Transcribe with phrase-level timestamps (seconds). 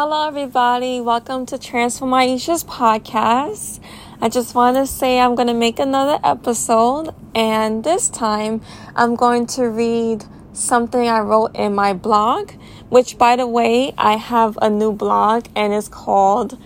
[0.00, 1.00] Hello, everybody.
[1.00, 3.80] Welcome to Transform Ayeesha's podcast.
[4.20, 8.60] I just want to say I'm going to make another episode, and this time
[8.94, 12.52] I'm going to read something I wrote in my blog,
[12.88, 16.56] which, by the way, I have a new blog and it's called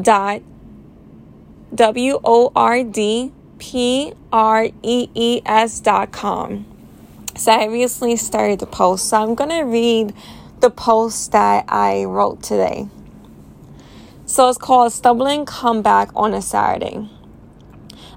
[0.00, 0.42] dot
[1.74, 6.66] W O R D P R E E S dot com.
[7.36, 10.14] So I recently started the post, so I'm gonna read
[10.60, 12.88] the post that I wrote today.
[14.26, 17.08] So it's called Stumbling Comeback on a Saturday.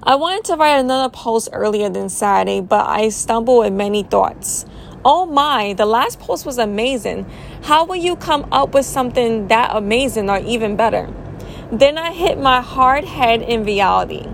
[0.02, 4.64] I wanted to write another post earlier than Saturday, but I stumbled with many thoughts.
[5.08, 7.30] Oh my, the last post was amazing.
[7.62, 11.08] How will you come up with something that amazing or even better?
[11.70, 14.28] Then I hit my hard head in reality.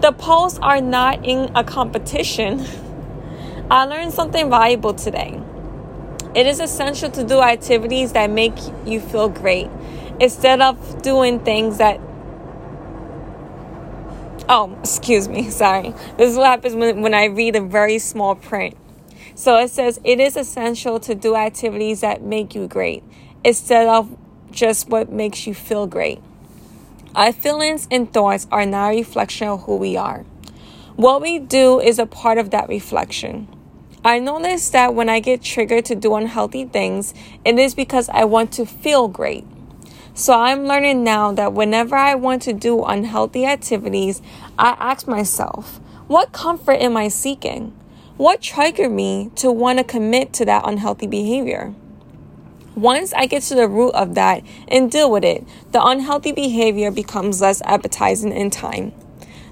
[0.00, 2.66] The posts are not in a competition.
[3.70, 5.40] I learned something valuable today.
[6.34, 9.68] It is essential to do activities that make you feel great
[10.18, 12.00] instead of doing things that
[14.48, 15.94] Oh, excuse me, sorry.
[16.16, 18.76] This is what happens when, when I read a very small print.
[19.34, 23.02] So it says it is essential to do activities that make you great
[23.44, 24.16] instead of
[24.50, 26.20] just what makes you feel great.
[27.14, 30.24] Our feelings and thoughts are not a reflection of who we are.
[30.96, 33.48] What we do is a part of that reflection.
[34.04, 38.24] I notice that when I get triggered to do unhealthy things, it is because I
[38.24, 39.44] want to feel great.
[40.14, 44.20] So I'm learning now that whenever I want to do unhealthy activities,
[44.58, 47.72] I ask myself, what comfort am I seeking?
[48.22, 51.74] What triggered me to want to commit to that unhealthy behavior?
[52.76, 56.92] Once I get to the root of that and deal with it, the unhealthy behavior
[56.92, 58.92] becomes less appetizing in time.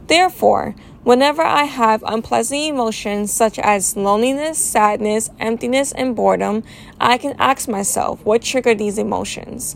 [0.07, 6.63] Therefore, whenever I have unpleasant emotions such as loneliness, sadness, emptiness, and boredom,
[7.01, 9.75] I can ask myself what triggered these emotions.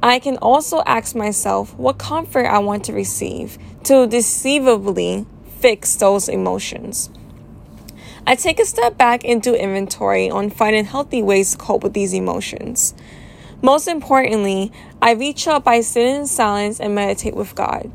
[0.00, 5.26] I can also ask myself what comfort I want to receive to deceivably
[5.58, 7.10] fix those emotions.
[8.28, 11.94] I take a step back and do inventory on finding healthy ways to cope with
[11.94, 12.92] these emotions.
[13.62, 17.90] Most importantly, I reach out by sitting in silence and meditate with God.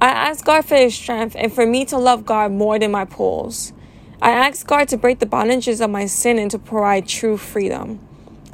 [0.00, 3.04] I ask God for His strength and for me to love God more than my
[3.04, 3.74] pulls.
[4.22, 8.00] I ask God to break the bondages of my sin and to provide true freedom.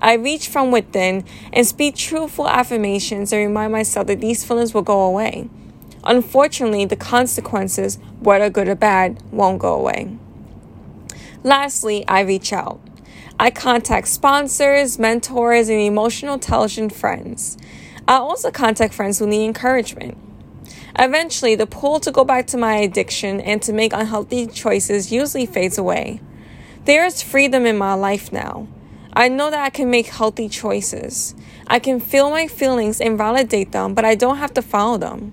[0.00, 4.82] I reach from within and speak truthful affirmations and remind myself that these feelings will
[4.82, 5.48] go away.
[6.02, 10.18] Unfortunately, the consequences, whether good or bad, won't go away.
[11.42, 12.80] Lastly, I reach out.
[13.38, 17.56] I contact sponsors, mentors, and emotional intelligent friends.
[18.06, 20.18] I also contact friends who need encouragement.
[20.98, 25.46] Eventually, the pull to go back to my addiction and to make unhealthy choices usually
[25.46, 26.20] fades away.
[26.84, 28.68] There is freedom in my life now.
[29.12, 31.34] I know that I can make healthy choices.
[31.66, 35.32] I can feel my feelings and validate them, but I don't have to follow them.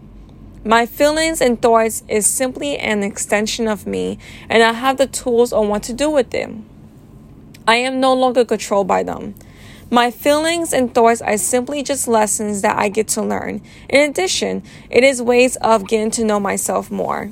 [0.63, 4.17] My feelings and thoughts is simply an extension of me,
[4.49, 6.65] and I have the tools on what to do with them.
[7.67, 9.35] I am no longer controlled by them.
[9.89, 13.61] My feelings and thoughts are simply just lessons that I get to learn.
[13.87, 17.31] In addition, it is ways of getting to know myself more.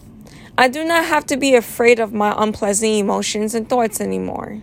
[0.57, 4.61] I do not have to be afraid of my unpleasant emotions and thoughts anymore.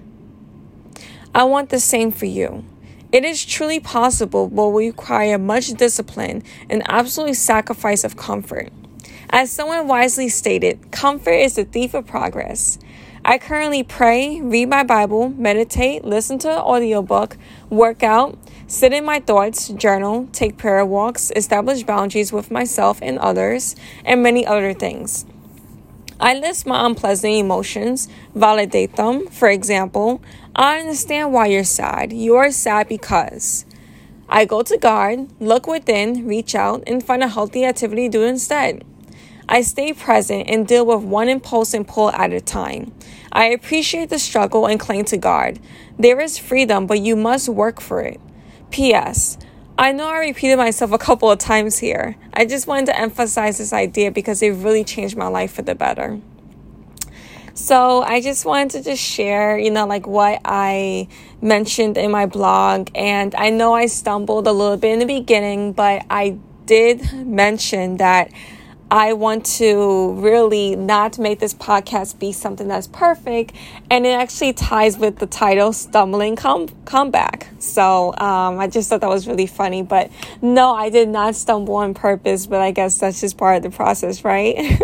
[1.35, 2.65] I want the same for you.
[3.13, 8.73] It is truly possible, but will require much discipline and absolute sacrifice of comfort.
[9.29, 12.79] As someone wisely stated, comfort is the thief of progress.
[13.23, 17.37] I currently pray, read my Bible, meditate, listen to an audiobook,
[17.69, 23.19] work out, sit in my thoughts, journal, take prayer walks, establish boundaries with myself and
[23.19, 25.27] others, and many other things.
[26.23, 29.27] I list my unpleasant emotions, validate them.
[29.27, 30.23] For example,
[30.55, 32.13] I understand why you're sad.
[32.13, 33.65] You are sad because.
[34.29, 38.23] I go to God, look within, reach out, and find a healthy activity to do
[38.23, 38.85] instead.
[39.49, 42.93] I stay present and deal with one impulse and pull at a time.
[43.33, 45.59] I appreciate the struggle and cling to God.
[45.99, 48.21] There is freedom, but you must work for it.
[48.71, 49.39] P.S.
[49.83, 52.15] I know I repeated myself a couple of times here.
[52.33, 55.75] I just wanted to emphasize this idea because it really changed my life for the
[55.75, 56.21] better.
[57.55, 61.09] So I just wanted to just share, you know, like what I
[61.41, 62.91] mentioned in my blog.
[62.95, 67.97] And I know I stumbled a little bit in the beginning, but I did mention
[67.97, 68.31] that
[68.93, 73.55] I want to really not make this podcast be something that's perfect.
[73.91, 77.49] And it actually ties with the title Stumbling Com- Comeback.
[77.59, 79.83] So um, I just thought that was really funny.
[79.83, 80.11] But
[80.43, 83.71] no, I did not stumble on purpose, but I guess that's just part of the
[83.71, 84.79] process, right?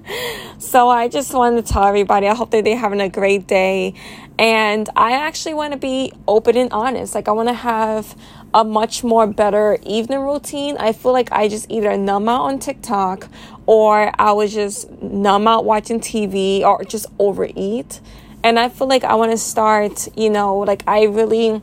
[0.57, 3.93] so I just wanted to tell everybody I hope that they're having a great day.
[4.39, 7.13] And I actually want to be open and honest.
[7.13, 8.15] Like, I want to have
[8.53, 10.77] a much more better evening routine.
[10.77, 13.27] I feel like I just either numb out on TikTok
[13.65, 18.01] or I was just numb out watching TV or just overeat.
[18.43, 21.61] And I feel like I want to start, you know, like I really,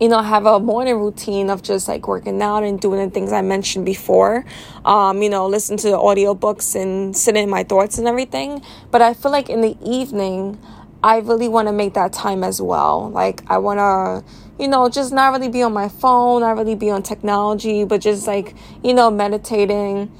[0.00, 3.32] you know, have a morning routine of just like working out and doing the things
[3.32, 4.44] I mentioned before.
[4.84, 8.62] Um, you know, listen to the audiobooks and sit in my thoughts and everything.
[8.90, 10.58] But I feel like in the evening,
[11.02, 13.10] I really want to make that time as well.
[13.10, 16.74] Like, I want to you know, just not really be on my phone, not really
[16.74, 20.10] be on technology, but just like, you know, meditating,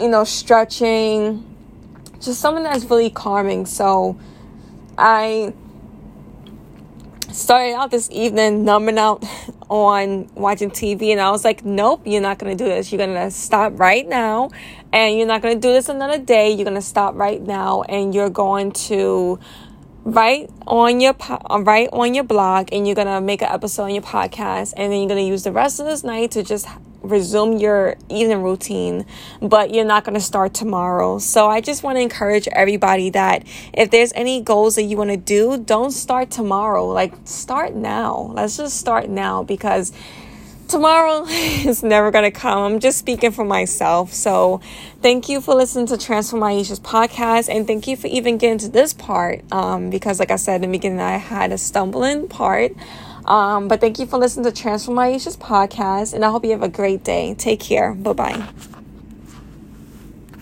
[0.00, 1.44] you know, stretching,
[2.20, 3.66] just something that's really calming.
[3.66, 4.18] So
[4.96, 5.52] I
[7.32, 9.24] started out this evening numbing out
[9.68, 12.92] on watching TV, and I was like, nope, you're not to do this.
[12.92, 14.50] You're to stop right now,
[14.92, 16.52] and you're not to do this another day.
[16.52, 19.38] You're to stop right now, and you're going to
[20.04, 23.94] write on your uh, write on your blog and you're gonna make an episode on
[23.94, 26.66] your podcast and then you're gonna use the rest of this night to just
[27.02, 29.04] resume your evening routine
[29.40, 33.44] but you're not going to start tomorrow so i just want to encourage everybody that
[33.72, 38.30] if there's any goals that you want to do don't start tomorrow like start now
[38.34, 39.92] let's just start now because
[40.72, 42.74] tomorrow is never going to come.
[42.74, 44.12] I'm just speaking for myself.
[44.12, 44.60] So,
[45.02, 47.54] thank you for listening to Transform My Ayeesha's podcast.
[47.54, 49.44] And thank you for even getting to this part.
[49.52, 52.72] Um, because, like I said in the beginning, I had a stumbling part.
[53.24, 56.12] Um, but thank you for listening to Transform My Ayeesha's podcast.
[56.12, 57.34] And I hope you have a great day.
[57.34, 57.94] Take care.
[57.94, 58.81] Bye bye.